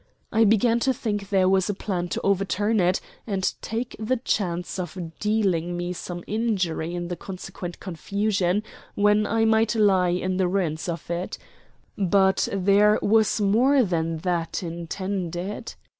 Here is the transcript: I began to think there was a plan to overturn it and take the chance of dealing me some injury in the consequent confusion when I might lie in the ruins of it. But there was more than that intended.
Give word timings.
I 0.31 0.45
began 0.45 0.79
to 0.79 0.95
think 0.95 1.29
there 1.29 1.47
was 1.47 1.69
a 1.69 1.75
plan 1.75 2.07
to 2.09 2.21
overturn 2.23 2.79
it 2.79 2.99
and 3.27 3.53
take 3.61 3.95
the 3.99 4.17
chance 4.17 4.79
of 4.79 4.97
dealing 5.19 5.77
me 5.77 5.93
some 5.93 6.23
injury 6.25 6.95
in 6.95 7.07
the 7.07 7.15
consequent 7.15 7.79
confusion 7.79 8.63
when 8.95 9.27
I 9.27 9.45
might 9.45 9.75
lie 9.75 10.09
in 10.09 10.37
the 10.37 10.47
ruins 10.47 10.89
of 10.89 11.07
it. 11.11 11.37
But 11.99 12.47
there 12.51 12.97
was 13.03 13.39
more 13.39 13.83
than 13.83 14.17
that 14.25 14.63
intended. 14.63 15.75